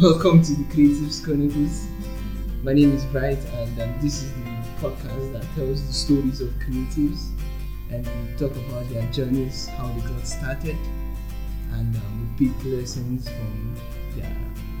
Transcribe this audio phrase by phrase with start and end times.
[0.00, 1.88] Welcome to the Creatives Chronicles.
[2.62, 4.40] My name is Bright, and um, this is the
[4.80, 7.30] podcast that tells the stories of creatives
[7.90, 10.76] and we talk about their journeys, how they got started,
[11.72, 13.74] and um, we pick lessons from
[14.14, 14.36] their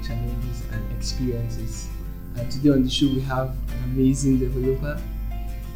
[0.06, 1.88] challenges and experiences.
[2.36, 5.02] And today on the show, we have an amazing developer.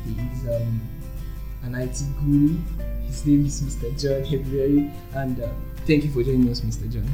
[0.04, 0.80] He is um,
[1.64, 2.56] an IT guru.
[3.06, 3.90] His name is Mr.
[4.00, 5.48] John Ebireri, and uh,
[5.84, 6.88] thank you for joining us, Mr.
[6.88, 7.10] John.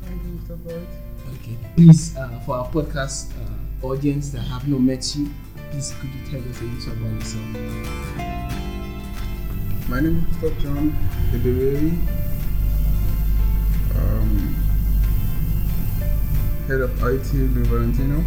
[0.00, 0.56] Thank you, Mr.
[0.64, 1.05] Bright.
[1.46, 1.56] Okay.
[1.76, 5.30] Please, uh, for our podcast uh, audience that have not met you,
[5.70, 7.46] please could you tell us a little about yourself?
[9.88, 10.60] My name is Dr.
[10.60, 10.90] John
[11.30, 11.94] Ebireri.
[13.94, 14.56] Um,
[16.66, 18.24] head of IT, Louis Valentino.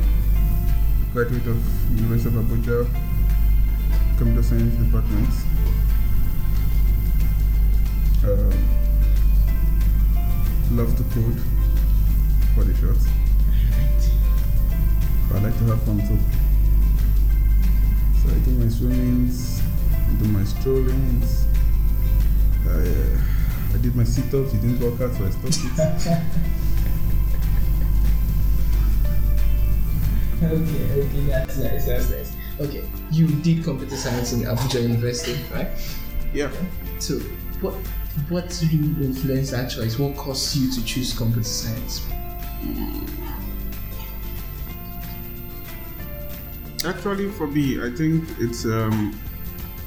[1.11, 2.87] Graduate of University of Abuja,
[4.17, 5.33] Computer Science Department.
[8.23, 8.53] Um,
[10.77, 11.48] love to code
[15.89, 16.19] I like to have fun too.
[18.21, 21.45] So I do my swimmings, I do my strollings.
[22.67, 25.57] I, uh, I did my sit-ups, it didn't work out, so I stopped
[26.11, 26.21] it.
[30.41, 32.31] Okay, okay, that's nice, that's nice.
[32.61, 35.67] Okay, you did computer science in Abuja University, right?
[36.33, 36.49] yeah.
[36.99, 37.15] So,
[37.59, 37.73] what
[38.29, 39.99] what really influenced that choice?
[39.99, 42.07] What caused you to choose computer science?
[46.85, 49.19] Actually, for me, I think it's um,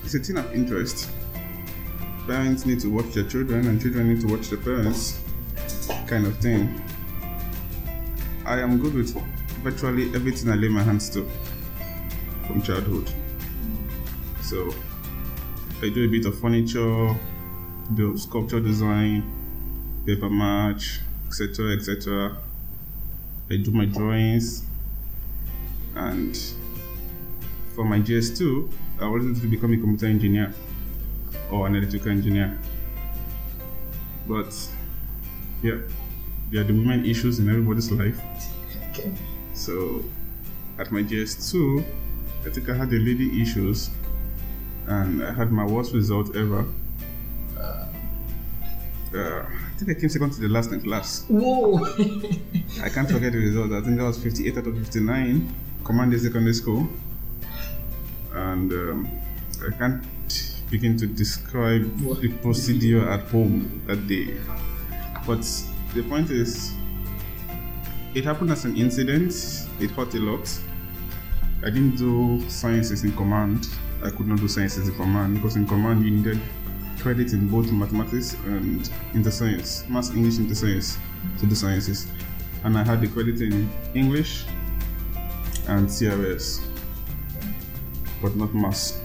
[0.05, 1.11] it's a thing of interest.
[2.27, 5.19] Parents need to watch their children, and children need to watch their parents,
[6.07, 6.83] kind of thing.
[8.45, 9.17] I am good with
[9.63, 11.27] virtually everything I lay my hands to
[12.47, 13.11] from childhood.
[14.43, 14.71] So
[15.81, 17.17] I do a bit of furniture,
[17.95, 19.25] do sculpture design,
[20.07, 22.37] papier-mâché, etc., etc.
[23.51, 24.67] I do my drawings,
[25.95, 26.39] and
[27.75, 30.55] for my JS2, I wanted to become a computer engineer
[31.51, 32.59] or an electrical engineer.
[34.27, 34.55] But
[35.63, 35.79] yeah,
[36.51, 38.21] there are the women issues in everybody's life.
[38.91, 39.13] Okay.
[39.55, 40.05] So
[40.79, 41.85] at my JS2,
[42.47, 43.91] I think I had the lady issues
[44.87, 46.67] and I had my worst result ever.
[49.15, 51.27] Uh, I think I came second to the last in class.
[51.29, 51.85] Whoa!
[52.83, 53.73] I can't forget the result.
[53.73, 55.55] I think that was 58 out of 59,
[55.85, 56.89] Command Secondary School.
[58.35, 59.21] And um,
[59.67, 60.05] I can't
[60.71, 61.85] begin to describe
[62.21, 64.37] the procedure at home that day.
[65.27, 65.43] But
[65.95, 66.73] the point is,
[68.15, 69.35] it happened as an incident,
[69.81, 70.49] it hurt a lot.
[71.63, 73.69] I didn't do sciences in command.
[74.03, 76.41] I could not do sciences in command because in command you needed
[77.03, 80.99] credit in both mathematics and inter science, maths, English, inter science
[81.39, 82.07] to do sciences.
[82.65, 84.45] And I had the credit in English
[85.69, 86.61] and CRS,
[88.23, 89.01] but not maths.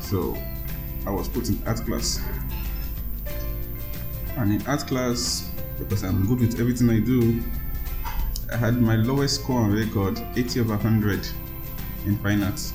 [0.00, 0.38] So
[1.06, 2.22] I was put in art class.
[4.36, 7.42] And in art class, because I'm good with everything I do,
[8.52, 11.28] I had my lowest score on record, 80 over 100
[12.06, 12.72] in fine arts.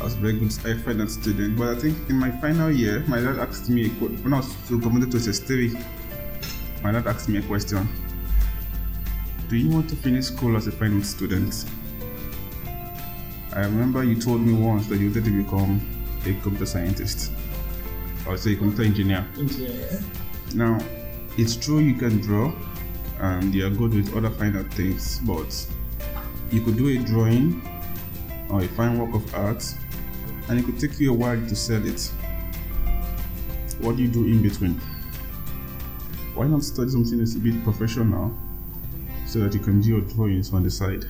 [0.00, 3.04] I was a very good fine arts student, but I think in my final year,
[3.08, 7.42] my dad asked me, when I was promoted to SS3, my dad asked me a
[7.42, 7.88] question
[9.48, 11.64] Do you want to finish school as a fine arts student?
[13.58, 15.80] I remember you told me once that you wanted to become
[16.24, 17.32] a computer scientist,
[18.24, 19.26] or say a computer engineer.
[19.36, 20.00] Engineer.
[20.54, 20.78] Now,
[21.36, 22.52] it's true you can draw
[23.18, 25.66] um, and you're good with other fine art things, but
[26.52, 27.60] you could do a drawing
[28.48, 29.64] or a fine work of art
[30.48, 32.12] and it could take you a while to sell it.
[33.80, 34.80] What do you do in between?
[36.36, 38.32] Why not study something that's a bit professional
[39.26, 41.06] so that you can do your drawings on the side?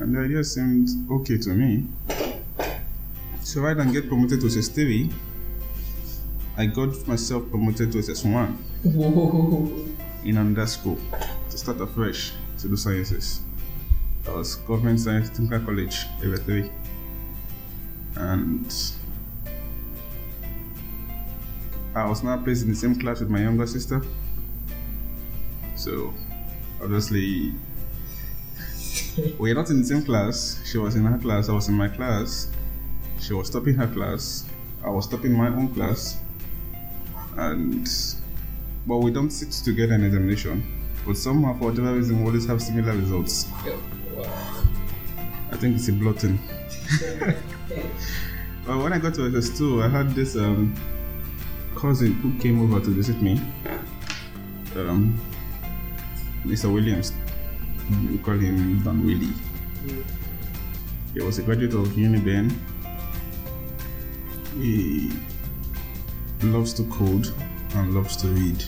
[0.00, 1.86] And the idea seemed okay to me.
[3.42, 5.12] So rather than get promoted to SS3,
[6.56, 9.86] I got myself promoted to SS1 Whoa!
[10.24, 10.98] in another school
[11.50, 13.40] to start afresh to do sciences.
[14.24, 16.70] That was Government Science Technical College, Area 3.
[18.16, 18.72] And
[21.94, 24.02] I was now placed in the same class with my younger sister.
[25.76, 26.14] So,
[26.82, 27.52] obviously,
[29.38, 30.60] we're not in the same class.
[30.64, 32.48] She was in her class, I was in my class.
[33.20, 34.44] She was stopping her class,
[34.84, 36.18] I was stopping my own class.
[37.36, 37.88] And
[38.86, 40.62] but we don't sit together in examination.
[41.06, 43.46] But somehow, for whatever reason, we always have similar results.
[44.14, 44.64] Wow.
[45.52, 46.38] I think it's a blotting.
[48.66, 50.74] but when I got to SS2, I had this um,
[51.76, 53.40] cousin who came over to visit me.
[54.76, 55.20] Um,
[56.44, 56.72] Mr.
[56.72, 57.12] Williams.
[57.90, 59.32] We call him Don Willie.
[61.12, 62.52] He was a graduate of Uniben.
[64.56, 65.12] He
[66.42, 67.28] loves to code
[67.74, 68.64] and loves to read.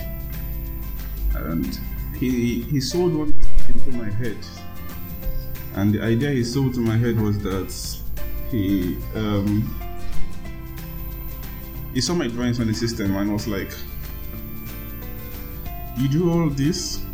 [1.35, 1.79] And
[2.19, 3.35] he he sold one
[3.69, 4.37] into my head.
[5.75, 7.73] And the idea he sold to my head was that
[8.51, 9.65] he um,
[11.95, 13.73] he saw my drawings on the system and was like,
[15.97, 17.06] You do all this?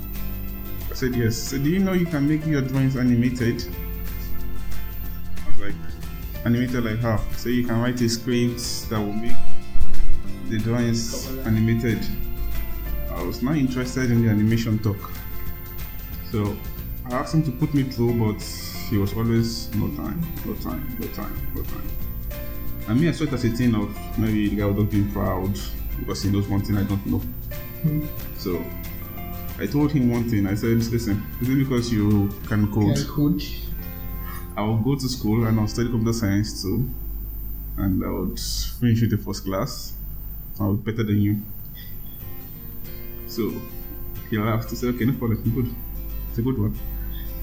[1.03, 1.37] I said yes.
[1.37, 3.65] So do you know you can make your drawings animated?
[5.37, 5.75] I was like,
[6.45, 7.21] animated like how?
[7.37, 9.35] So you can write a script that will make
[10.49, 12.07] the drawings animated.
[13.11, 15.11] I was not interested in the animation talk.
[16.31, 16.57] So
[17.07, 18.41] I asked him to put me through, but
[18.89, 21.89] he was always no time, no time, no time, no time.
[22.87, 25.11] And me, I saw it as a thing of maybe the guy would not being
[25.11, 25.59] proud
[25.99, 27.19] because he knows one thing I don't know.
[27.19, 28.07] Hmm.
[28.39, 28.65] So
[29.63, 30.49] I told him one thing.
[30.49, 32.97] I said, listen, is it because you can code?
[32.97, 33.45] Can code.
[34.57, 36.91] I will go to school and I'll study computer science too.
[37.77, 39.93] And I would finish with the first class.
[40.59, 41.41] I would be better than you.
[43.29, 43.53] So
[44.31, 44.71] he laughed.
[44.71, 45.73] He said, okay, no problem, good.
[46.31, 46.77] It's a good one.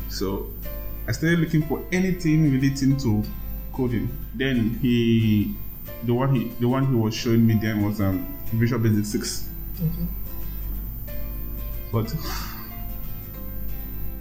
[0.09, 0.51] So
[1.07, 3.23] I started looking for anything relating to
[3.71, 4.09] coding.
[4.35, 5.55] Then he
[6.03, 9.49] the one he the one he was showing me then was um Visual Basic 6.
[9.77, 10.07] Okay.
[11.91, 12.13] But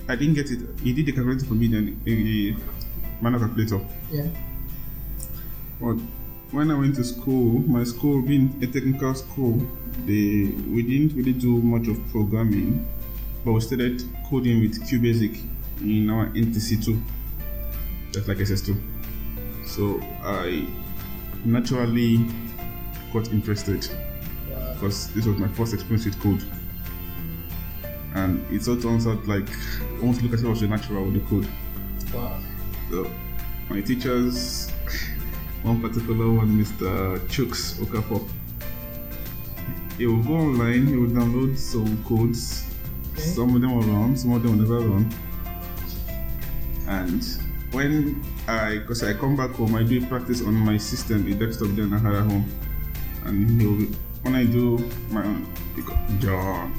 [0.08, 0.60] I didn't get it.
[0.82, 3.80] He did the calculator for me then a, a manual calculator.
[4.10, 4.26] Yeah.
[5.80, 5.96] But
[6.50, 9.58] when I went to school, my school being a technical school,
[10.06, 12.86] they we didn't really do much of programming,
[13.44, 15.42] but we started coding with QBasic
[15.82, 17.00] in our NTC2,
[18.12, 18.80] just like SS2.
[19.66, 20.66] So I
[21.44, 22.24] naturally
[23.12, 23.86] got interested
[24.72, 26.42] because this was my first experience with code.
[28.18, 29.48] And it all turns out like
[30.00, 31.48] almost look as if I was a natural with the code.
[32.12, 32.40] Wow.
[32.90, 33.10] So
[33.70, 34.70] my teachers,
[35.62, 37.18] one particular one, Mr.
[37.28, 38.26] Chooks Okafor,
[39.96, 42.64] he will go online, he will download some codes.
[43.12, 43.22] Okay.
[43.22, 45.14] Some of them will run, some of them will never run.
[46.88, 47.22] And
[47.70, 51.68] when I, because I come back home, I do practice on my system, the desktop
[51.76, 52.50] then I had at home.
[53.26, 53.86] And he'll,
[54.22, 54.78] when I do
[55.10, 56.72] my own, he go, John,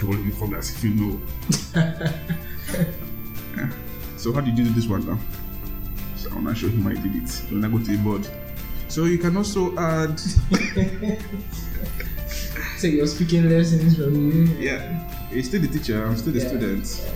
[0.00, 1.20] you will inform us if you know.
[3.56, 3.70] Yeah.
[4.16, 5.18] So how did you do this one now?
[6.16, 7.30] So I wanna show him how I did it.
[7.50, 8.28] When I go to the board.
[8.88, 10.18] So you can also add
[12.78, 14.44] So you're speaking lessons from you.
[14.58, 15.04] Yeah.
[15.30, 16.48] He's still the teacher, I'm still the Yeah.
[16.48, 17.10] student.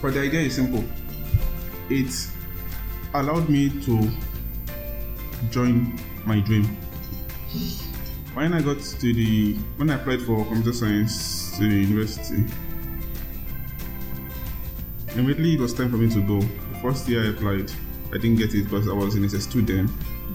[0.00, 0.84] But the idea is simple.
[1.88, 2.12] It
[3.14, 4.10] allowed me to
[5.50, 6.64] join my dream.
[8.34, 12.44] When I got to the when I applied for computer science to the university,
[15.14, 16.40] immediately it was time for me to go.
[16.40, 17.70] The first year I applied,
[18.10, 19.90] I didn't get it because I was in SS2 then.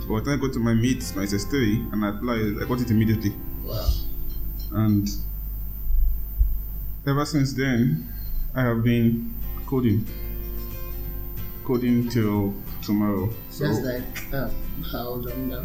[0.08, 2.92] But when I got to my meet, my SS3, and I applied, I got it
[2.92, 3.34] immediately.
[3.64, 3.90] Wow.
[4.72, 5.10] And
[7.08, 8.08] ever since then,
[8.56, 9.34] I have been
[9.66, 10.06] coding.
[11.66, 13.30] Coding till tomorrow.
[13.50, 14.50] So That's like uh,
[14.92, 15.64] how long now?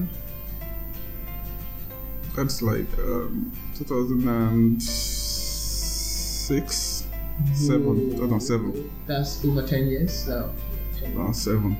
[2.34, 3.52] that's like um,
[6.48, 7.06] 2006,
[7.54, 8.90] 7, 2007.
[9.06, 10.50] That's over 10 years now.
[11.18, 11.76] Uh, 7.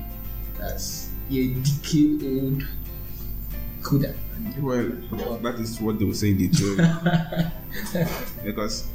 [0.57, 2.63] That's a decade old
[3.81, 4.15] coder.
[4.59, 7.97] Well, that is what they will say in the theory.
[8.45, 8.87] because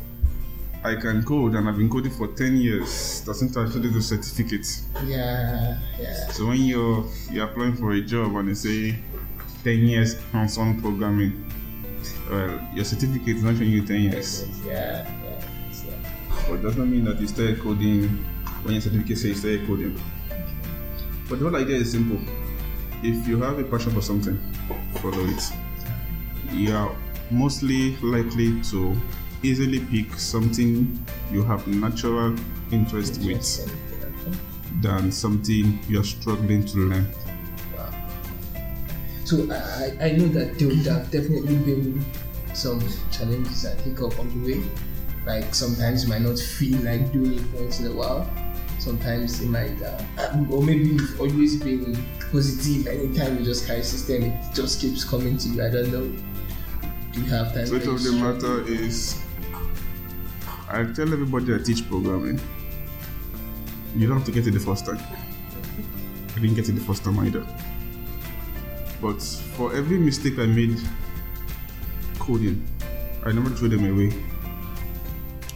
[0.84, 3.22] I can code and I've been coding for 10 years.
[3.22, 4.66] Doesn't actually do certificate.
[5.04, 6.28] Yeah, yeah.
[6.28, 8.98] So when you're you're applying for a job and they say
[9.64, 11.44] 10 years hands-on programming,
[12.30, 14.46] well, your certificate is not showing you 10 years.
[14.66, 15.06] Yeah.
[16.48, 18.08] But it does not mean that you started coding
[18.62, 20.00] when your certificate says you started coding.
[21.28, 22.18] But the whole idea is simple.
[23.02, 24.38] If you have a passion for something,
[24.96, 25.42] follow it.
[26.52, 26.96] You are
[27.30, 28.96] mostly likely to
[29.42, 30.98] easily pick something
[31.30, 32.34] you have natural
[32.72, 33.44] interest with
[34.80, 37.06] than something you're struggling to learn.
[39.24, 42.04] So I, I know that there have definitely been
[42.54, 42.80] some
[43.12, 44.64] challenges I think up on the way.
[45.28, 48.26] Like sometimes you might not feel like doing it once in a while.
[48.78, 50.00] Sometimes it might, uh,
[50.50, 52.86] or maybe you've always been positive.
[52.86, 55.62] Anytime you just carry system, it just keeps coming to you.
[55.62, 56.10] I don't know.
[57.12, 57.66] Do you have time?
[57.66, 59.20] Truth of the matter is,
[60.70, 62.40] I tell everybody I teach programming,
[63.94, 64.98] you don't have to get it the first time.
[66.30, 67.46] I didn't get it the first time either.
[69.02, 69.20] But
[69.56, 70.80] for every mistake I made
[72.18, 72.66] coding,
[73.26, 74.37] I never threw them away.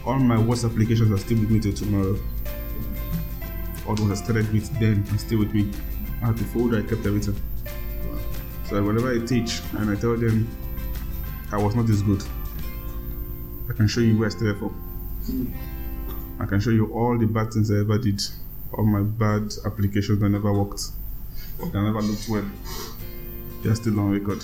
[0.05, 2.17] All my worst applications are still with me till tomorrow.
[3.87, 5.71] All those I started with then are still with me.
[6.21, 7.35] I had the folder, I kept everything.
[8.69, 10.47] So whenever I teach and I tell them
[11.51, 12.23] I was not this good,
[13.69, 15.53] I can show you where I started from.
[16.39, 18.21] I can show you all the bad things I ever did,
[18.73, 20.91] all my bad applications that never worked,
[21.59, 22.45] that never looked well.
[23.61, 24.43] They're still on record.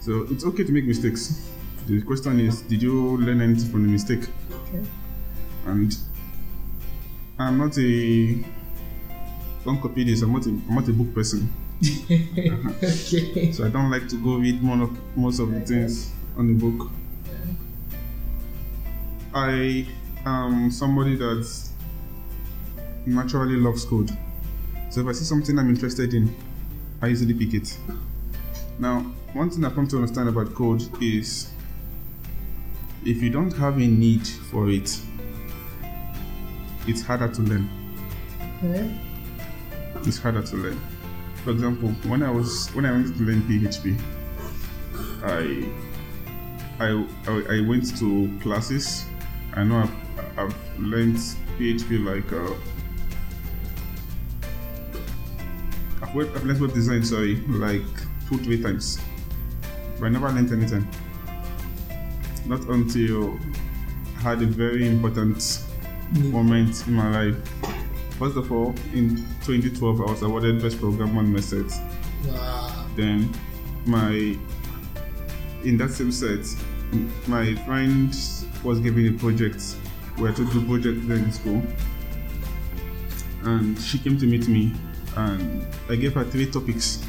[0.00, 1.50] So it's okay to make mistakes.
[1.86, 4.28] The question is, did you learn anything from the mistake?
[4.50, 4.84] Okay.
[5.66, 5.96] And
[7.38, 8.44] I'm not a
[9.64, 10.22] don't copy this.
[10.22, 11.52] I'm not a, I'm not a book person,
[11.82, 13.52] okay.
[13.52, 16.54] so I don't like to go read more of, most of the things on the
[16.54, 16.90] book.
[19.34, 19.86] I
[20.24, 21.70] am somebody that
[23.06, 24.10] naturally loves code.
[24.88, 26.34] So if I see something I'm interested in,
[27.02, 27.76] I easily pick it.
[28.78, 29.00] Now,
[29.32, 31.50] one thing I've come to understand about code is
[33.06, 35.00] if you don't have a need for it,
[36.88, 37.70] it's harder to learn.
[38.64, 39.00] Okay.
[40.04, 40.80] It's harder to learn.
[41.44, 43.96] For example, when I was when I wanted to learn PHP,
[45.22, 45.70] I
[46.84, 49.04] I I, I went to classes.
[49.54, 51.18] I know I've, I've learned
[51.58, 52.54] PHP like uh,
[56.02, 57.86] I've, web, I've learned web design sorry like
[58.28, 58.98] two three times,
[60.00, 60.88] but I never learned anything.
[62.46, 63.38] Not until
[64.18, 65.62] I had a very important
[66.12, 67.36] Need- moment in my life.
[68.18, 71.70] First of all, in 2012, I was awarded Best Program on my set.
[72.26, 72.86] Wow.
[72.96, 73.30] Then,
[73.84, 74.36] my
[75.64, 76.46] in that same set,
[77.26, 78.14] my friend
[78.62, 79.76] was given a project.
[80.18, 81.62] We had to do project there in school,
[83.42, 84.72] and she came to meet me,
[85.16, 87.02] and I gave her three topics.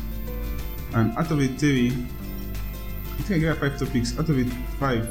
[0.93, 4.17] And out of the three, I think I gave her five topics.
[4.19, 5.07] Out of it, five,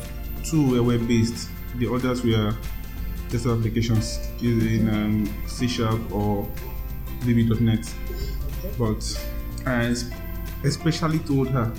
[0.50, 1.48] two were web-based.
[1.76, 2.54] The others were
[3.28, 6.48] desktop applications using um, C Sharp or
[7.20, 7.92] VB.NET.
[8.78, 9.28] But
[9.66, 9.94] I
[10.64, 11.72] especially told her,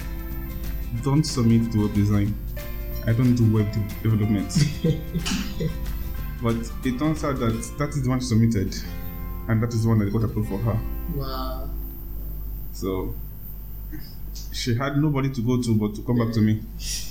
[1.03, 2.36] don't submit to web design.
[3.05, 3.71] I don't do web
[4.03, 4.53] development.
[6.43, 6.55] but
[6.86, 8.75] it turns out that that is the one she submitted,
[9.47, 10.79] and that is the one that got approved for her.
[11.15, 11.69] Wow.
[12.74, 13.15] So
[14.51, 16.62] she had nobody to go to but to come back to me.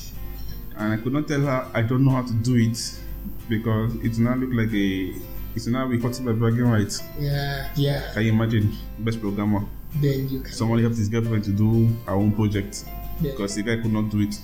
[0.79, 3.01] And I could not tell her I don't know how to do it
[3.49, 5.15] because it now look like a
[5.55, 7.03] it's now be cutting my bragging rights.
[7.19, 7.71] Yeah.
[7.77, 8.13] Yeah.
[8.13, 9.65] Can you imagine best programmer?
[10.01, 10.53] Then you can.
[10.53, 12.85] Somebody helped his girlfriend to do our own project
[13.21, 14.39] then- because the guy could not do it.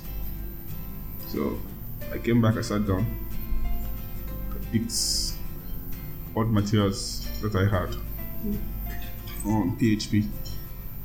[1.29, 1.59] So
[2.13, 3.05] I came back, I sat down,
[4.51, 4.93] I picked
[6.35, 7.95] all the materials that I had
[9.45, 10.27] on PHP.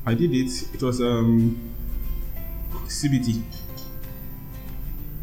[0.05, 1.57] I did it, it was um,
[2.87, 3.41] CBT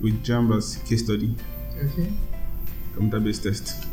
[0.04, 1.34] with JAMB as case study,
[1.82, 2.12] Okay.
[2.94, 3.86] computer based test.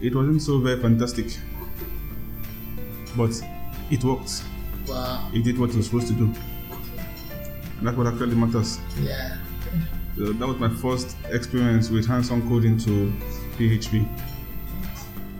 [0.00, 1.38] It wasn't so very fantastic,
[3.16, 3.30] but
[3.90, 4.42] it worked.
[4.88, 5.30] Wow.
[5.32, 6.24] It did what it was supposed to do.
[7.78, 8.78] And that's what actually matters.
[9.00, 9.36] Yeah.
[10.16, 13.12] So that was my first experience with hands-on coding to
[13.56, 14.06] PHP.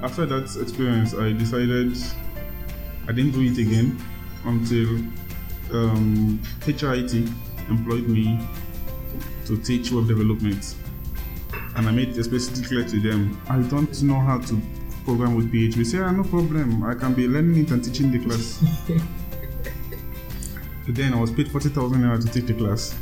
[0.00, 1.96] After that experience, I decided
[3.08, 3.98] I didn't do it again
[4.44, 4.88] until
[5.72, 7.28] um, HRIT
[7.68, 8.38] employed me
[9.48, 10.76] to teach web development.
[11.74, 14.60] And I made it explicitly clear to them, I don't know how to
[15.04, 15.86] program with PHP.
[15.86, 16.84] Say, ah, no problem.
[16.84, 18.62] I can be learning it and teaching the class.
[20.88, 22.94] then I was paid 40,000 naira to teach the class.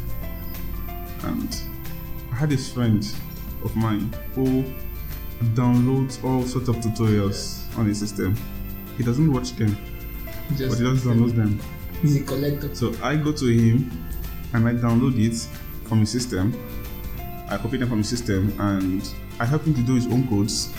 [1.24, 1.60] And
[2.30, 3.04] I had this friend
[3.64, 4.64] of mine who
[5.54, 8.36] downloads all sorts of tutorials on his system.
[8.96, 9.76] He doesn't watch them,
[10.48, 11.60] but he just downloads them.
[12.02, 12.74] He's a collector.
[12.74, 13.90] So I go to him
[14.52, 15.48] and I download it
[15.87, 16.52] from his system.
[17.49, 20.73] I copied them from his system and I helped him to do his own codes.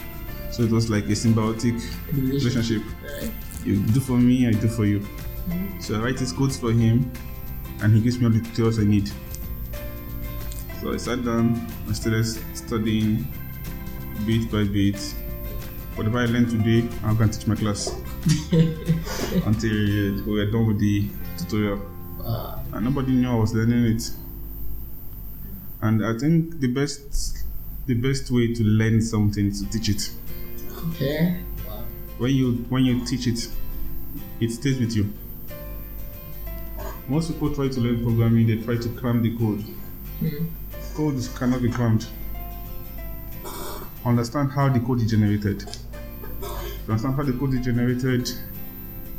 [0.52, 1.82] So it was like a symbiotic
[2.14, 2.82] relationship.
[3.04, 3.32] Right.
[3.64, 5.06] You do for me, I do for you.
[5.80, 7.12] So I write his codes for him
[7.82, 9.10] and he gives me all the tutorials I need.
[10.82, 13.28] So I sat down, I started studying
[14.26, 15.00] bit by bit.
[15.96, 17.88] Whatever I learned today, I'm going to teach my class
[19.46, 21.82] until we were done with the tutorial.
[22.20, 22.64] Wow.
[22.74, 24.12] And nobody knew I was learning it.
[25.82, 27.44] And I think the best
[27.86, 30.12] the best way to learn something is to teach it.
[30.90, 31.40] Okay.
[31.68, 31.84] Wow.
[32.18, 33.50] When you when you teach it,
[34.40, 35.14] it stays with you.
[37.08, 39.62] Most people try to learn programming, they try to cram the code.
[40.20, 40.48] Hmm.
[40.94, 42.08] Code cannot be crammed.
[44.04, 45.60] Understand how the code is generated.
[45.60, 48.30] To understand how the code is generated,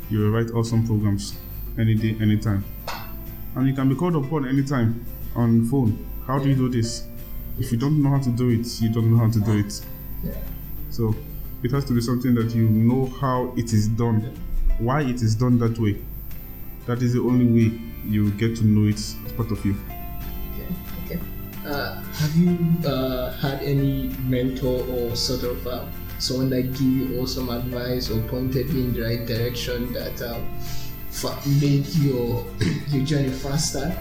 [0.09, 1.37] you will write awesome programs
[1.77, 2.63] any day, anytime.
[3.55, 6.05] And you can be called upon anytime on phone.
[6.29, 7.07] How do you do this?
[7.57, 9.81] If you don't know how to do it, you don't know how to do it.
[10.23, 10.35] Yeah.
[10.91, 11.15] So
[11.63, 14.37] it has to be something that you know how it is done,
[14.77, 15.97] why it is done that way.
[16.85, 19.75] That is the only way you get to know it as part of you.
[20.53, 21.15] Okay.
[21.15, 21.19] Okay.
[21.65, 25.83] Uh, have you uh, had any mentor or sort of uh,
[26.19, 30.47] someone that gave you awesome advice or pointed you in the right direction that um,
[31.09, 32.45] fa- made your
[32.89, 33.97] your journey faster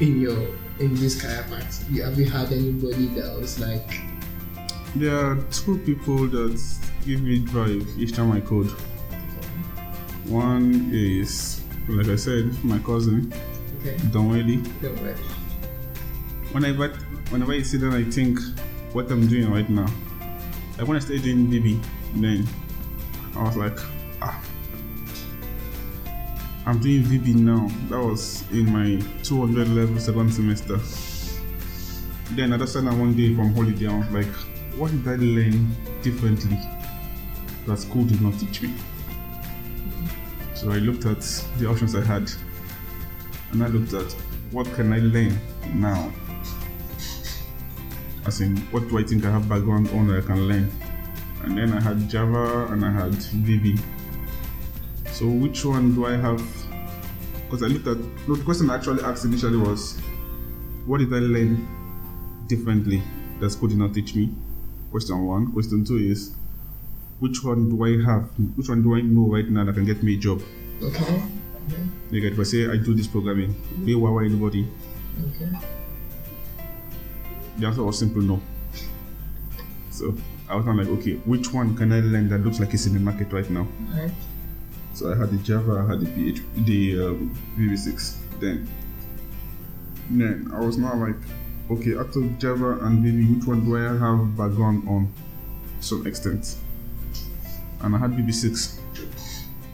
[0.00, 1.88] in your in this career path?
[1.98, 4.00] Have you had anybody that was like,
[4.96, 6.60] There are two people that
[7.04, 8.70] give me drive each time I code.
[10.26, 13.32] One is, like I said, my cousin,
[13.80, 14.62] okay, Don Willie.
[14.80, 15.14] don't worry.
[16.52, 16.88] Whenever,
[17.30, 18.38] whenever I sit down, I think
[18.92, 19.86] what I'm doing right now.
[20.78, 21.82] Like when I started doing VB,
[22.16, 22.46] then
[23.36, 23.78] I was like,
[26.64, 27.68] I'm doing VB now.
[27.88, 30.78] That was in my 200 level second semester.
[32.36, 33.88] Then I just one day from holiday.
[33.88, 34.32] I was like,
[34.76, 36.56] what did I learn differently
[37.66, 38.72] that school did not teach me?
[40.54, 41.20] So I looked at
[41.58, 42.30] the options I had,
[43.50, 44.12] and I looked at
[44.52, 45.36] what can I learn
[45.74, 46.12] now.
[48.24, 50.70] As in, what do I think I have background on that I can learn?
[51.42, 53.80] And then I had Java and I had VB.
[55.22, 56.42] So which one do I have?
[57.44, 59.96] Because I looked at no, the question I actually asked initially was,
[60.84, 61.64] what did I learn
[62.48, 63.00] differently
[63.38, 64.34] that school did not teach me?
[64.90, 65.52] Question one.
[65.52, 66.34] Question two is,
[67.20, 68.30] which one do I have?
[68.56, 70.42] Which one do I know right now that can get me a job?
[70.82, 71.22] Okay.
[72.10, 73.86] You get if I say I do this programming, mm-hmm.
[73.86, 74.66] you wow anybody?
[75.36, 75.48] Okay.
[77.58, 78.42] The answer was simple no.
[79.90, 80.16] So
[80.48, 82.98] I was like, okay, which one can I learn that looks like it's in the
[82.98, 83.68] market right now?
[83.94, 84.10] Alright.
[84.94, 88.68] So I had the Java, I had the PHP, the um, VB6 then.
[90.10, 91.16] Then I was now like,
[91.70, 95.12] okay, out of Java and VB, which one do I have background on
[95.80, 96.56] to some extent?
[97.80, 98.78] And I had VB6.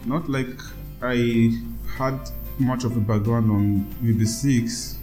[0.07, 0.61] Not like
[1.03, 1.59] I
[1.97, 2.19] had
[2.59, 4.97] much of a background on VB6.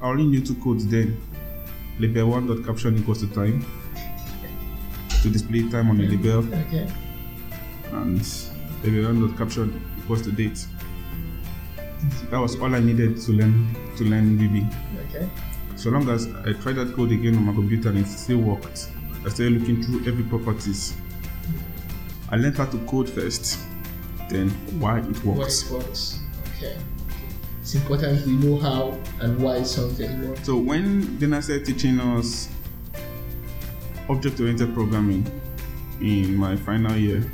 [0.00, 1.20] I only knew two codes then.
[1.98, 3.64] Label one dot caption equals to time
[5.22, 6.88] to display time on the label Okay.
[7.90, 8.24] and
[8.82, 10.66] the one dot caption equals to date.
[12.30, 14.74] That was all I needed to learn to learn VB.
[15.08, 15.28] Okay.
[15.76, 18.90] So long as I tried that code again on my computer and it still worked,
[19.24, 20.94] I started looking through every properties.
[22.30, 23.58] I learned how to code first,
[24.28, 25.62] then why it Why works.
[25.70, 26.20] it works.
[26.56, 26.76] Okay.
[27.60, 30.46] It's important we know how and why something works.
[30.46, 32.48] So when I started teaching us
[34.08, 35.26] object-oriented programming
[36.00, 37.30] in my final year,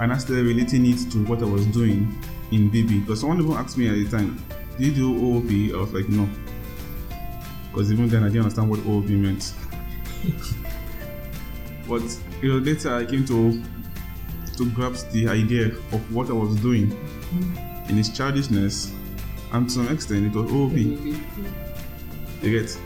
[0.00, 2.18] and I started relating it to what I was doing
[2.50, 3.00] in VB.
[3.00, 4.42] Because someone even asked me at the time,
[4.78, 6.28] "Did you do OOP?" I was like, "No,"
[7.70, 9.52] because even then I didn't understand what OOP meant.
[11.88, 12.02] but
[12.42, 13.62] you know, later I came to
[14.56, 16.90] to grasp the idea of what I was doing
[17.88, 18.92] in its childishness,
[19.52, 20.76] and to some extent it was OOP.
[22.42, 22.78] You get?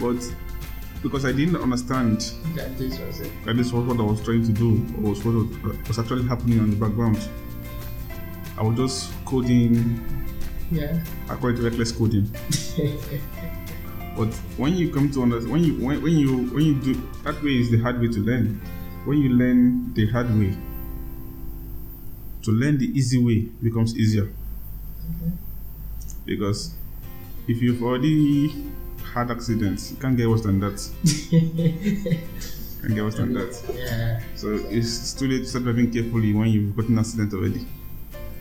[0.00, 0.16] But
[1.04, 3.30] because I didn't understand That this was it.
[3.44, 6.58] that this was what I was trying to do, or was what was actually happening
[6.60, 7.18] on the background,
[8.58, 10.00] I was just coding,
[10.72, 10.98] Yeah.
[11.28, 12.26] I call it reckless coding.
[14.16, 17.42] But when you come to understand, when you when, when you when you do that
[17.42, 18.60] way is the hard way to learn.
[19.04, 20.56] When you learn the hard way,
[22.42, 24.32] to learn the easy way becomes easier.
[26.24, 26.74] Because
[27.48, 28.54] if you've already
[29.14, 30.76] had accidents, you can't get worse than that.
[32.82, 33.62] can't get worse than that.
[33.72, 34.20] yeah.
[34.34, 37.64] So it's too late to start driving carefully when you've got an accident already.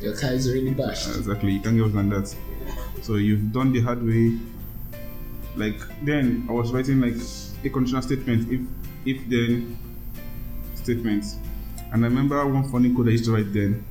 [0.01, 1.07] Your car is already bashed.
[1.15, 2.35] Exactly, you can't get worse than that.
[3.03, 4.39] So you've done the hard way.
[5.55, 7.15] Like then I was writing like
[7.63, 8.61] a conditional statement, if
[9.05, 9.77] if then
[10.73, 11.37] statements.
[11.91, 13.85] And I remember one funny code I used to write then.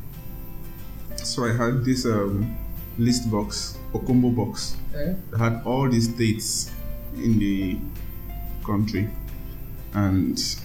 [1.16, 2.58] So I had this um,
[2.98, 5.14] list box or combo box Eh?
[5.30, 6.70] that had all the states
[7.16, 7.78] in the
[8.64, 9.08] country
[9.94, 10.56] and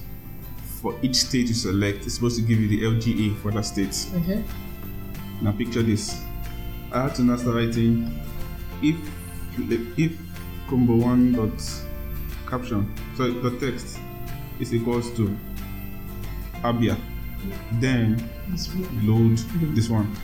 [0.81, 3.95] for each state you select it's supposed to give you the LGA for that state.
[4.21, 4.43] Okay.
[5.41, 6.21] Now picture this.
[6.91, 8.19] I had to now start writing
[8.81, 8.95] if
[9.97, 10.11] if
[10.69, 11.61] combo one dot
[12.47, 13.97] caption so the text
[14.59, 15.35] is equals to
[16.63, 16.97] Abia.
[17.73, 18.29] Then
[19.03, 19.37] load
[19.75, 20.15] this one.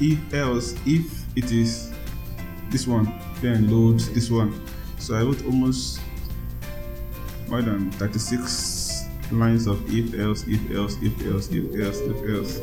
[0.00, 1.92] If else if it is
[2.70, 4.60] this one, then load this one.
[4.98, 6.00] So I wrote almost
[7.48, 12.60] more than 36 lines of if else, if else, if else, if else, if else.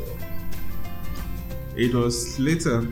[1.76, 2.86] It was later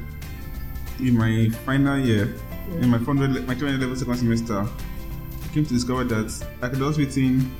[1.00, 2.34] in my final year,
[2.80, 6.68] in my 400 le- my 200 level second semester, I came to discover that I
[6.68, 7.50] could also fit in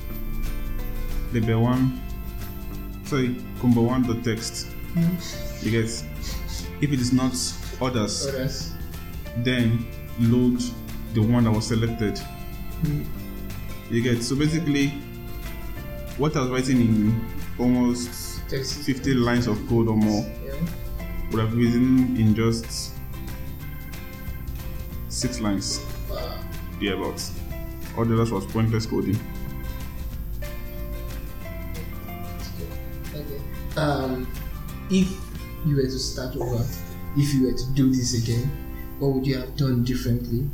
[1.33, 2.01] level one,
[3.05, 4.67] sorry, combo one dot text.
[5.61, 5.85] You get
[6.81, 7.33] if it is not
[7.81, 8.73] others, Others.
[9.37, 9.85] then
[10.19, 10.61] load
[11.13, 12.19] the one that was selected.
[13.89, 14.87] You get so basically
[16.17, 17.25] what I was writing in
[17.59, 18.83] almost Text.
[18.83, 20.53] 50 lines of code or more Yeah.
[21.31, 22.93] would have written in just
[25.09, 25.81] six lines.
[26.09, 26.39] Wow.
[26.79, 27.21] Yeah, about
[27.97, 29.17] all the rest was pointless coding.
[33.77, 34.27] Um,
[34.89, 35.09] if
[35.65, 36.63] you were to start over,
[37.17, 38.49] if you were to do this again,
[38.99, 40.49] what would you have done differently?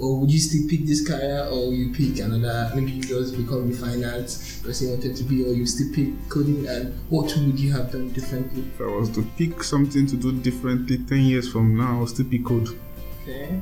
[0.00, 2.72] Or would you still pick this career, or you pick another?
[2.74, 6.08] Maybe you just become the finance person you wanted to be, or you still pick
[6.28, 6.66] coding.
[6.66, 8.64] And what would you have done differently?
[8.74, 12.26] If I was to pick something to do differently 10 years from now, I'll still
[12.26, 12.68] pick code.
[13.22, 13.60] Okay.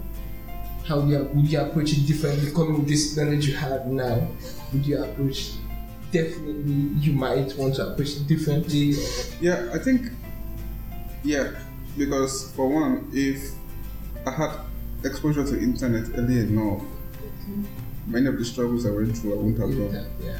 [0.87, 2.50] How would you, would you approach it differently?
[2.53, 4.26] Coming with this knowledge you have now,
[4.72, 5.53] would you approach?
[6.12, 8.94] Definitely, you might want to approach it differently.
[9.40, 10.11] Yeah, I think,
[11.23, 11.53] yeah,
[11.96, 13.53] because for one, if
[14.27, 14.59] I had
[15.05, 16.83] exposure to internet early enough,
[18.07, 20.07] many of the struggles I went through, I wouldn't have gone.
[20.20, 20.38] Yeah.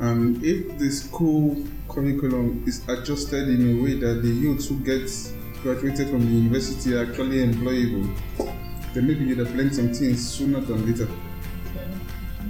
[0.00, 1.56] And if the school
[1.88, 5.10] curriculum is adjusted in a way that the youths who get
[5.62, 8.14] graduated from the university are actually employable,
[8.94, 11.08] then maybe you'd have learned some things sooner than later.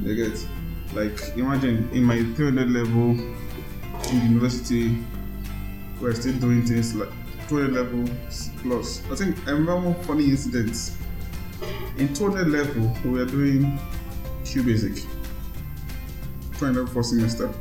[0.02, 0.46] You get?
[0.94, 3.10] Like, imagine in my 300 level
[4.10, 4.96] in university,
[6.00, 7.10] we're still doing things like
[7.48, 8.08] 200 level
[8.62, 9.02] plus.
[9.10, 10.92] I think I remember one funny incident.
[11.98, 13.78] In 200 level, we were doing
[14.44, 15.04] Q Basic.
[16.58, 17.52] 200 level first semester.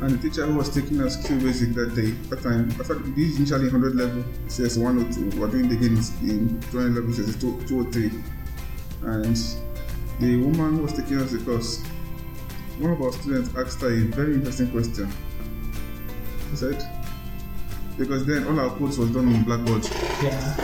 [0.00, 3.04] And the teacher who was taking us Q Basic that day, that time, I thought
[3.16, 5.40] this is initially 100 level, CS 102.
[5.40, 8.10] We're doing the games in 200 level, CS 203.
[9.02, 9.36] And
[10.20, 11.82] the woman who was taking us the course,
[12.78, 15.10] one of our students asked her a very interesting question.
[16.50, 16.88] He said,
[17.96, 19.84] because then all our codes was done on Blackboard.
[20.22, 20.56] Yeah.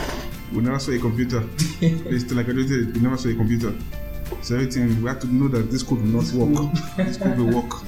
[0.53, 1.43] We never saw a computer.
[1.81, 3.73] it's like I graduated, we never saw a computer.
[4.41, 6.73] So everything we had to know that this code will not work.
[6.97, 7.83] this code will work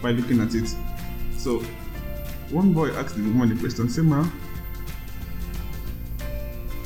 [0.00, 0.72] by looking at it.
[1.36, 1.60] So
[2.50, 4.28] one boy asked the woman the question, say ma,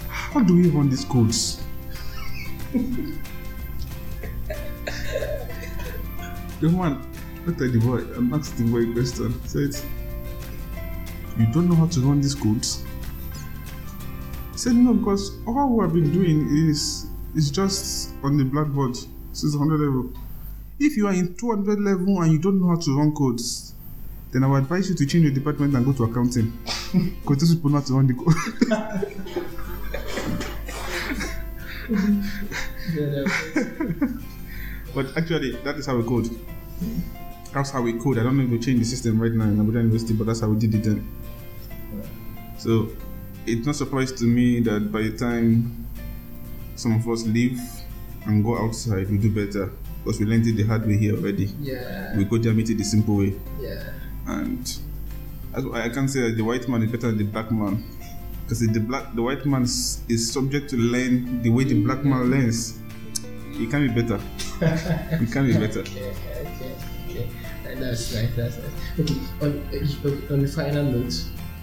[0.08, 1.62] how do we run these codes?
[6.60, 7.00] the woman
[7.46, 9.74] looked at the boy and asked the boy a question, said,
[11.38, 12.84] You don't know how to run these codes?
[14.52, 18.96] He said no because all we have been doing is is just on the blackboard
[19.32, 20.12] since 100 level.
[20.78, 23.74] If you are in 200 level and you don't know how to run codes,
[24.32, 26.52] then I would advise you to change your department and go to accounting.
[27.22, 28.34] Because those people know how to run the code.
[34.94, 36.28] but actually, that is how we code.
[37.52, 38.18] That's how we code.
[38.18, 40.40] I don't know if we change the system right now in Abuja University, but that's
[40.40, 41.06] how we did it then.
[42.58, 42.88] So
[43.46, 45.86] it's not surprise to me that by the time
[46.76, 47.60] some of us leave
[48.26, 49.72] and go outside, we do better
[50.04, 51.46] because we learned it the hard way here already.
[51.60, 52.16] Yeah.
[52.16, 53.82] We go there meet it the simple way, Yeah.
[54.26, 54.78] and
[55.54, 57.84] I can't say that the white man is better than the black man
[58.42, 62.04] because the black the white man is is subject to learn the way the black
[62.04, 62.32] man mm-hmm.
[62.32, 62.78] learns.
[63.60, 64.18] He can be better.
[65.18, 65.80] He can be better.
[65.90, 66.14] Okay,
[67.10, 67.28] okay,
[67.68, 67.78] okay.
[67.78, 69.00] That's nice, that's nice.
[69.00, 71.12] Okay, on, uh, on the final note,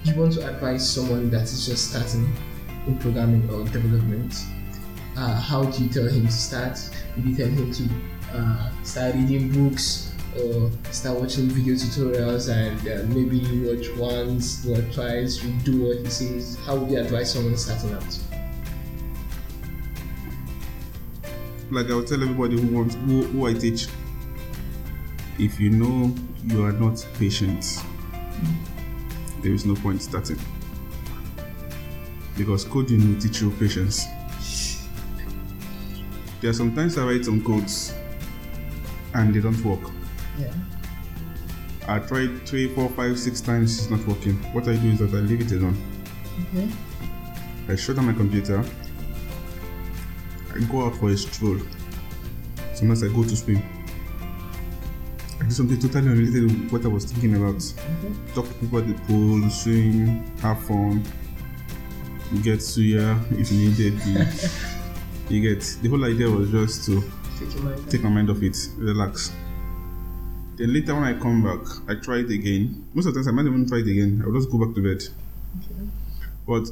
[0.04, 2.32] you want to advise someone that is just starting
[2.86, 4.46] in programming or development?
[5.18, 6.78] Uh, how do you tell him to start?
[7.18, 7.90] You tell him to
[8.38, 14.84] uh, start reading books or start watching video tutorials and uh, maybe watch once or
[14.94, 16.60] twice, do what he says?
[16.64, 18.20] How would you advise someone starting out?
[21.71, 23.88] Like I will tell everybody who wants who, who I teach.
[25.39, 26.13] If you know
[26.45, 27.84] you are not patient,
[29.41, 30.39] there is no point starting.
[32.38, 34.06] Because coding will teach you patience.
[36.41, 37.93] There are sometimes I write some codes
[39.13, 39.91] and they don't work.
[40.39, 40.53] Yeah.
[41.88, 44.36] I tried three, four, five, six times, it's not working.
[44.53, 45.77] What I do is that I leave it alone.
[46.53, 46.69] Okay.
[47.69, 48.63] I shut down my computer.
[50.58, 51.60] I go out for a stroll.
[52.74, 53.62] Sometimes I go to swim.
[55.39, 57.62] I do something totally unrelated to what I was thinking about.
[58.34, 61.04] Talk to people at the pool, swim, have fun,
[62.43, 63.93] get suya if needed.
[65.30, 67.04] You, you get the whole idea was just to
[67.39, 67.91] Take mind.
[67.91, 69.32] take my mind off it, relax.
[70.56, 72.88] Then later when I come back, I try it again.
[72.96, 74.24] Most of the times I might even try it again.
[74.26, 75.04] I'll just go back to bed.
[75.60, 75.88] Okay.
[76.48, 76.67] But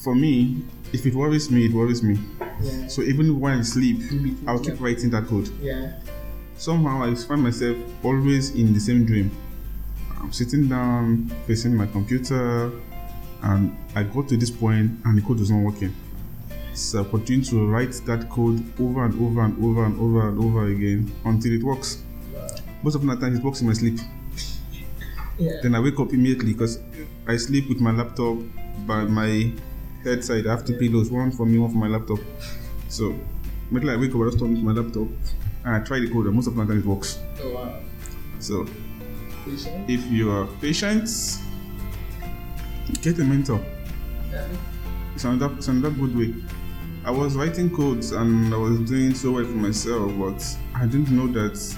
[0.00, 2.18] for me, if it worries me, it worries me.
[2.62, 2.88] Yeah.
[2.88, 4.00] So even when I sleep,
[4.46, 5.48] I'll keep writing that code.
[5.60, 5.92] Yeah.
[6.56, 9.30] Somehow I find myself always in the same dream.
[10.20, 12.70] I'm sitting down facing my computer
[13.42, 15.94] and I got to this point and the code was not working.
[16.74, 20.38] So I continue to write that code over and over and over and over and
[20.38, 22.02] over again until it works.
[22.82, 23.98] Most of the time it works in my sleep.
[25.38, 25.60] Yeah.
[25.62, 26.78] Then I wake up immediately because
[27.26, 28.36] I sleep with my laptop
[28.86, 29.52] by my
[30.04, 30.46] head side.
[30.46, 32.18] I have two pillows, one for me, one for my laptop.
[32.88, 33.14] So
[33.70, 35.08] immediately I wake up, I just turn on my laptop
[35.64, 37.18] and I try the code and most of the time it works.
[37.42, 37.80] Oh wow.
[38.38, 38.66] So
[39.44, 39.90] Patient.
[39.90, 41.08] if you are patient,
[43.02, 43.60] get a mentor.
[44.30, 44.46] Yeah.
[45.14, 46.34] It's another, it's another good way.
[47.04, 51.10] I was writing codes and I was doing so well for myself, but I didn't
[51.10, 51.76] know that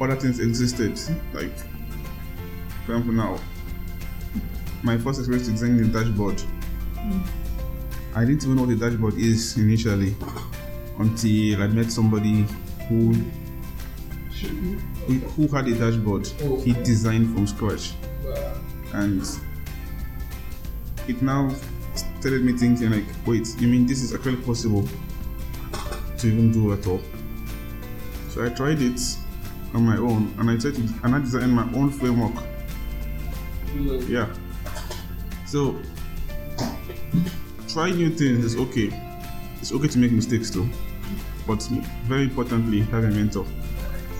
[0.00, 0.98] other things existed.
[1.32, 1.56] Like,
[2.86, 3.38] for example, now,
[4.82, 6.42] my first experience to designing the dashboard,
[8.14, 10.16] I didn't even know what the dashboard is initially
[10.98, 12.44] until I met somebody
[12.88, 13.14] who
[15.36, 17.92] who, had a dashboard Oh, he designed from scratch.
[18.24, 18.54] Wow.
[18.94, 19.22] and
[21.08, 21.52] it now
[21.94, 24.86] started me thinking like wait you mean this is actually possible
[26.18, 27.00] to even do at all?
[28.30, 29.00] So i tried it
[29.74, 32.34] on my own and i tried to and i designed my own framework.
[34.08, 34.28] Yeah.
[35.46, 35.76] So
[37.68, 38.90] try new things is okay
[39.60, 40.68] it's okay to make mistakes too
[41.46, 41.62] but
[42.04, 43.46] very importantly have a mentor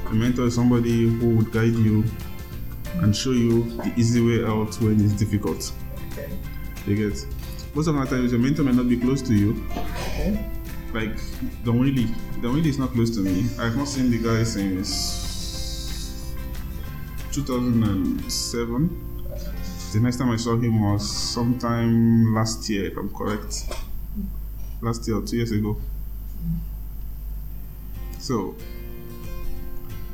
[0.06, 2.04] a mentor is somebody who would guide you
[3.02, 5.72] and show you the easy way out when it's difficult
[6.12, 6.30] Okay.
[6.86, 7.26] you get
[7.74, 10.44] most of the times your mentor may not be close to you Okay.
[10.94, 11.16] like
[11.64, 12.06] Don Willie.
[12.40, 13.46] Don Willie is not close to me.
[13.58, 16.34] I've not seen the guy since
[17.32, 19.07] 2007.
[19.92, 23.64] The next time I saw him was sometime last year, if I'm correct.
[24.82, 25.76] Last year or two years ago.
[28.18, 28.54] So,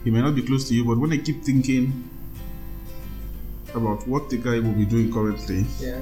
[0.05, 2.09] he may not be close to you, but when I keep thinking
[3.75, 6.01] about what the guy will be doing currently, Yeah.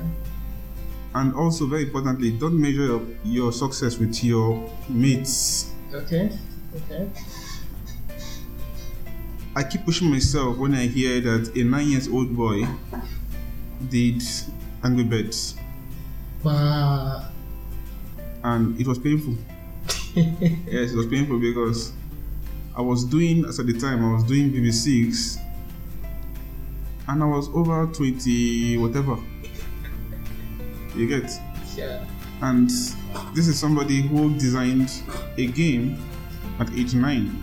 [1.14, 6.30] and also very importantly, don't measure your, your success with your mates Okay.
[6.74, 7.08] Okay.
[9.54, 12.66] I keep pushing myself when I hear that a nine years old boy
[13.90, 14.22] did
[14.84, 15.56] Angry Birds
[16.42, 17.28] Wow.
[18.44, 19.34] and it was painful.
[20.14, 21.92] yes, it was painful because
[22.76, 25.38] I was doing, as at the time, I was doing VB6
[27.08, 29.16] and I was over 20 whatever.
[30.96, 31.30] You get?
[31.76, 32.04] Yeah.
[32.42, 32.68] And
[33.34, 34.90] this is somebody who designed
[35.36, 35.96] a game
[36.58, 37.42] at age 9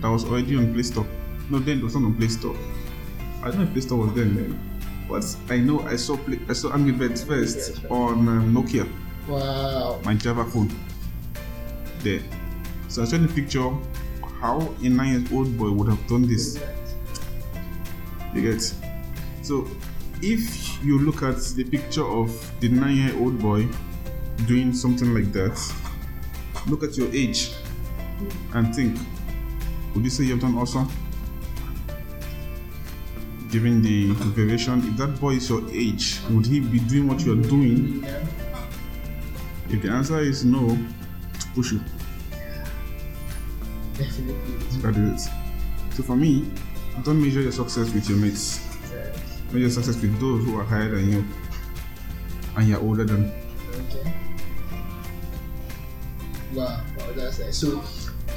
[0.00, 1.06] that was already on Play Store.
[1.48, 2.56] No, then it was not on Play Store.
[3.42, 4.73] I don't know if Play Store was then, then.
[5.08, 7.90] But I know I saw play, I saw Angry Birds first right.
[7.90, 8.88] on um, Nokia,
[9.28, 10.00] Wow.
[10.04, 10.70] my Java phone.
[12.00, 12.20] There.
[12.88, 13.70] So I trying to picture
[14.40, 16.58] how a nine years old boy would have done this.
[18.34, 18.74] You get?
[19.42, 19.66] So,
[20.22, 23.68] if you look at the picture of the nine year old boy
[24.46, 25.56] doing something like that,
[26.66, 27.52] look at your age
[28.54, 28.98] and think
[29.94, 30.88] would you say you've done awesome?
[33.54, 37.40] Given the variation, if that boy is your age, would he be doing what you're
[37.40, 38.02] doing?
[38.02, 38.26] Yeah.
[39.70, 40.76] If the answer is no,
[41.54, 41.80] push you.
[43.96, 44.34] Definitely.
[44.82, 45.32] That is it.
[45.94, 46.50] So for me,
[47.04, 48.58] don't measure your success with your mates.
[49.52, 51.24] Measure success with those who are higher than you
[52.56, 53.32] and you're older than.
[53.70, 54.12] Okay.
[56.52, 57.56] Wow, wow, that's nice.
[57.56, 57.80] So,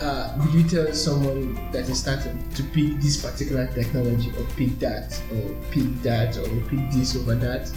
[0.02, 4.78] uh, would you tell someone that is starting to pick this particular technology or pick
[4.80, 7.72] that or pick that or pick this over that?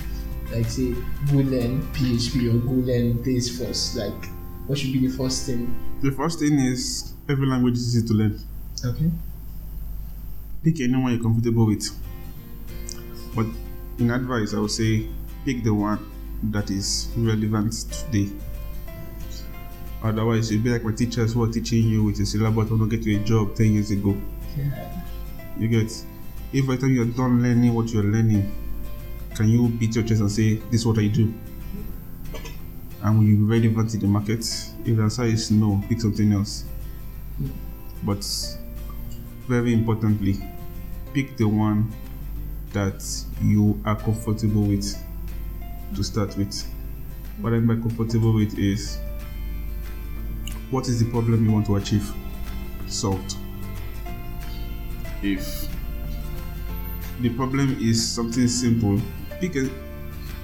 [0.53, 0.93] Like, say,
[1.31, 3.97] go learn PHP or go learn this first.
[3.97, 4.27] Like,
[4.67, 5.75] what should be the first thing?
[6.03, 8.39] The first thing is every language is easy to learn.
[8.85, 9.11] Okay.
[10.63, 11.89] Pick anyone you're comfortable with.
[13.35, 13.47] But
[13.99, 15.09] in advice, I would say
[15.45, 15.99] pick the one
[16.51, 18.31] that is relevant today.
[20.03, 23.03] Otherwise, you'll be like my teachers who are teaching you with a syllabus you get
[23.03, 24.17] you a job 10 years ago.
[24.57, 25.03] Yeah.
[25.59, 25.93] You get,
[26.53, 28.51] if by the time you're done learning what you're learning,
[29.35, 31.35] can you beat your chest and say, This is what I do?
[33.03, 34.41] And will you be relevant in the market?
[34.85, 36.65] If the answer is no, pick something else.
[38.03, 38.25] But
[39.47, 40.39] very importantly,
[41.13, 41.93] pick the one
[42.73, 43.05] that
[43.43, 44.97] you are comfortable with
[45.95, 46.65] to start with.
[47.41, 48.99] What I mean by comfortable with is
[50.71, 52.13] what is the problem you want to achieve
[52.87, 53.37] solved.
[55.23, 55.69] If
[57.21, 59.01] the problem is something simple,
[59.41, 59.69] pick a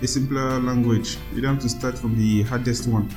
[0.03, 1.17] a simpler language.
[1.35, 3.09] You don't have to start from the hardest one.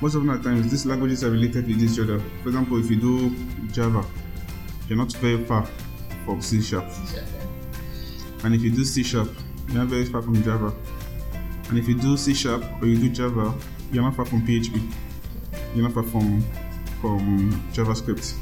[0.00, 2.20] Most of the times, these languages are related with each other.
[2.42, 3.34] For example, if you do
[3.72, 4.04] Java,
[4.88, 5.66] you're not very far
[6.24, 6.84] from C Sharp.
[8.44, 9.30] And if you do C Sharp,
[9.68, 10.74] you're not very far from Java.
[11.68, 13.54] And if you do C Sharp or you do Java,
[13.92, 14.92] you're not far from PHP.
[15.82, 16.42] Far from
[17.00, 18.34] from JavaScript.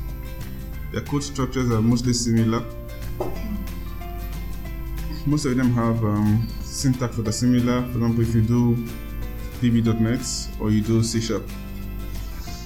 [0.93, 2.65] Their code structures are mostly similar.
[5.27, 7.83] Most of them have um, syntax that are similar.
[7.83, 8.77] For example, if you do
[9.61, 11.43] VB.NET or you do C Sharp,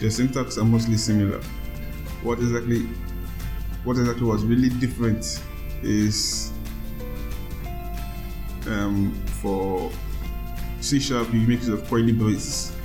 [0.01, 1.41] their syntax are mostly similar.
[2.23, 2.83] What exactly
[3.85, 5.43] what exactly was really different
[5.83, 6.53] is
[8.67, 9.91] um, for
[10.81, 12.77] C Sharp you make use of curly braces,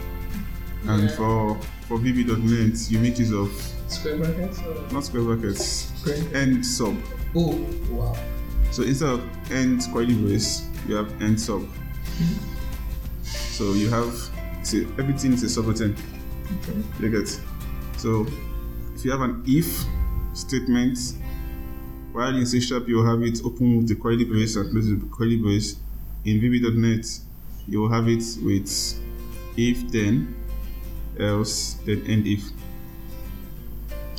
[0.88, 1.16] and Yeah.
[1.16, 3.52] for for VB.NET you make use of
[3.88, 6.18] Square brackets or not square brackets, square?
[6.34, 6.98] end sub.
[7.36, 7.56] Oh,
[7.92, 8.16] wow.
[8.72, 11.62] So instead of end curly brace, you have end sub.
[11.62, 13.24] Mm-hmm.
[13.24, 14.14] So you have
[14.64, 15.96] see, everything is a subroutine.
[16.64, 16.84] Okay.
[17.00, 17.40] You get.
[17.98, 18.26] So
[18.96, 19.86] if you have an if
[20.34, 20.98] statement,
[22.12, 25.02] while in C sharp you have it open with the curly brace and close with
[25.02, 25.78] the curly brace.
[26.26, 27.06] In VB.NET
[27.68, 29.00] you will have it with
[29.58, 30.36] if then,
[31.20, 32.44] else then end if.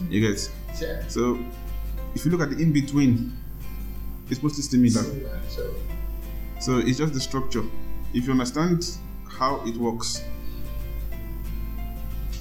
[0.09, 0.51] You get.
[0.81, 1.07] Yeah.
[1.09, 1.39] So
[2.15, 3.37] if you look at the in between,
[4.31, 5.03] it's mostly similar.
[5.03, 5.75] Similar, So,
[6.61, 7.65] So it's just the structure.
[8.13, 8.87] If you understand
[9.29, 10.23] how it works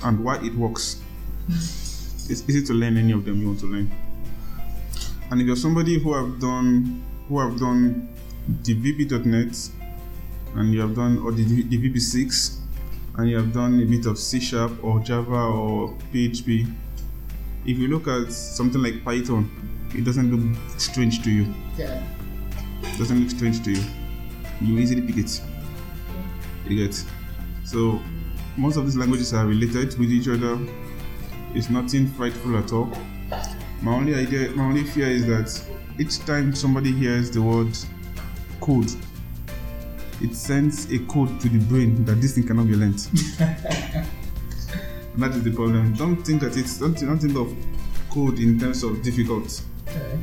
[0.03, 1.01] and why it works,
[1.49, 3.91] it's easy to learn any of them you want to learn.
[5.31, 8.09] And if you're somebody who have done who have done
[8.63, 9.69] the VB.NET
[10.55, 12.59] and you have done or the, the VB6
[13.17, 16.71] and you have done a bit of C sharp or Java or PHP,
[17.65, 19.49] if you look at something like Python,
[19.95, 22.03] it doesn't look strange to you yeah.
[22.97, 23.83] doesn't look strange to you.
[24.61, 25.41] You easily pick it.
[26.67, 27.03] You get.
[27.65, 27.99] So
[28.57, 30.57] most of these languages are related with each other.
[31.53, 32.91] It's nothing frightful at all.
[33.81, 37.77] My only idea, my only fear is that each time somebody hears the word
[38.61, 38.91] code,
[40.23, 43.09] it sends a code to the brain that this thing cannot be learnt.
[43.39, 44.07] and
[45.17, 45.93] that is the problem.
[45.93, 47.53] Don't think that it's don't, don't think of
[48.09, 49.61] code in terms of difficult.
[49.85, 50.17] Okay.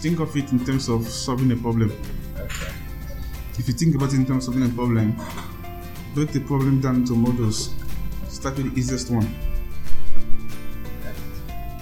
[0.00, 1.92] Think of it in terms of solving a problem.
[2.38, 2.72] Okay.
[3.58, 5.16] If you think about it in terms of solving a problem,
[6.14, 7.72] break the problem down into modules.
[8.28, 9.34] Start with the easiest one,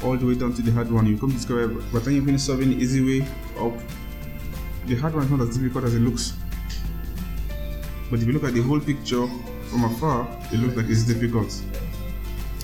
[0.02, 1.06] all the way down to the hard one.
[1.06, 3.28] You come to discover by the time you finish solving the easy way
[3.60, 3.74] up,
[4.86, 6.32] the hard one is not as difficult as it looks.
[8.10, 9.26] But if you look at the whole picture
[9.70, 11.50] from afar, it looks like it's difficult.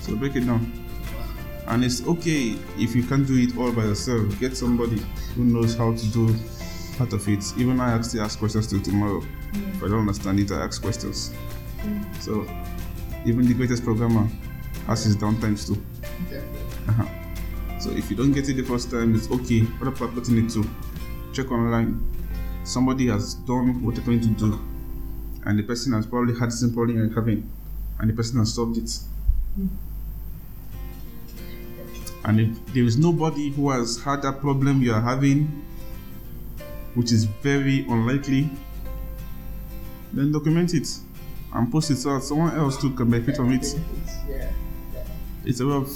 [0.01, 0.71] So break it down.
[1.67, 4.39] And it's okay if you can't do it all by yourself.
[4.39, 5.01] Get somebody
[5.35, 6.35] who knows how to do
[6.97, 7.43] part of it.
[7.57, 9.23] Even I still ask questions till tomorrow.
[9.53, 11.33] If I don't understand it, I ask questions.
[12.19, 12.47] So
[13.25, 14.27] even the greatest programmer
[14.87, 15.83] has his downtimes too.
[16.87, 17.79] Uh-huh.
[17.79, 19.65] So if you don't get it the first time, it's okay.
[19.81, 20.65] Other people are putting it too.
[21.33, 21.99] Check online.
[22.63, 24.59] Somebody has done what they're trying to do,
[25.45, 27.49] and the person has probably had the same problem you're having,
[27.99, 28.99] and the person has solved it.
[32.23, 35.63] And if there is nobody who has had that problem you are having,
[36.95, 38.49] which is very unlikely,
[40.11, 40.87] then document it
[41.53, 43.65] and post it so that someone else too can benefit from it.
[45.45, 45.91] It's a way of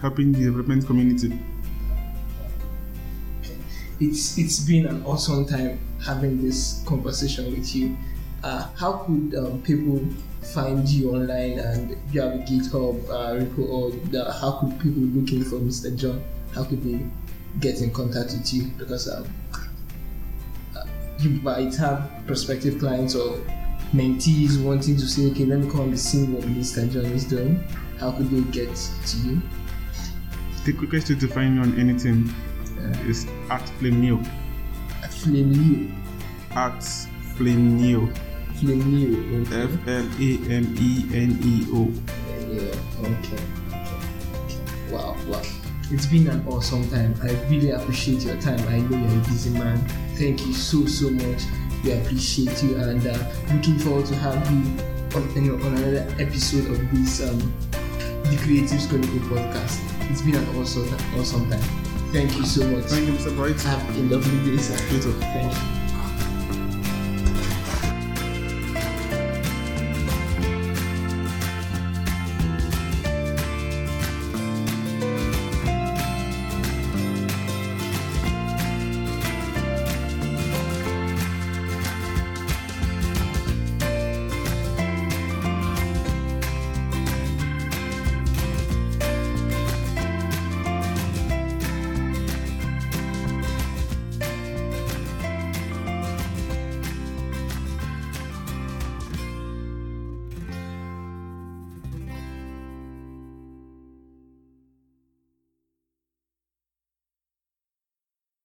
[0.00, 1.38] helping the development community.
[3.98, 7.96] It's it's been an awesome time having this conversation with you.
[8.46, 9.98] Uh, how could um, people
[10.54, 15.02] find you online and you have a GitHub uh, repo or the, how could people
[15.02, 15.90] looking for Mr.
[15.96, 16.22] John?
[16.54, 17.04] How could they
[17.58, 18.66] get in contact with you?
[18.78, 19.26] Because um,
[20.76, 20.84] uh,
[21.18, 23.36] you might have prospective clients or
[23.92, 26.88] mentees wanting to say, okay, let me come and see what Mr.
[26.88, 27.56] John is doing.
[27.98, 28.72] How could they get
[29.06, 29.42] to you?
[30.64, 32.32] The quickest way to find you on anything
[32.78, 34.18] Uh, is at Flame Neo.
[35.02, 35.90] at Flame You.
[36.54, 36.84] At
[37.36, 38.08] Flame Neo.
[38.56, 41.92] F L A M E N E O.
[42.48, 42.72] Yeah,
[43.04, 43.42] okay.
[44.90, 45.42] Wow, wow.
[45.90, 47.14] It's been an awesome time.
[47.22, 48.58] I really appreciate your time.
[48.68, 49.78] I know you're a busy man.
[50.16, 51.42] Thank you so, so much.
[51.84, 53.18] We appreciate you and uh,
[53.52, 54.62] looking forward to have you
[55.14, 57.38] on, you know, on another episode of this um,
[58.24, 59.82] The Creatives Chronicle podcast.
[60.10, 60.88] It's been an awesome,
[61.18, 61.60] awesome time.
[62.10, 62.84] Thank you so much.
[62.84, 63.36] Thank you, Mr.
[63.36, 63.60] Bright.
[63.62, 64.76] Have a lovely day, sir.
[64.76, 65.75] Thank you.